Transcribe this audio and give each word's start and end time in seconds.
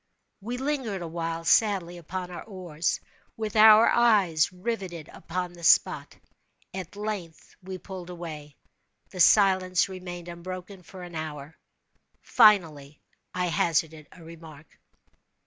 We 0.41 0.57
lingered 0.57 1.03
awhile 1.03 1.45
sadly 1.45 1.95
upon 1.99 2.31
our 2.31 2.41
oars, 2.43 2.99
with 3.37 3.55
our 3.55 3.87
eyes 3.87 4.51
riveted 4.51 5.09
upon 5.13 5.53
the 5.53 5.63
spot. 5.63 6.15
At 6.73 6.95
length 6.95 7.55
we 7.61 7.77
pulled 7.77 8.09
away. 8.09 8.55
The 9.11 9.19
silence 9.19 9.87
remained 9.89 10.27
unbroken 10.27 10.81
for 10.81 11.03
an 11.03 11.13
hour. 11.13 11.55
Finally, 12.23 12.99
I 13.35 13.49
hazarded 13.49 14.07
a 14.11 14.23
remark. 14.23 14.79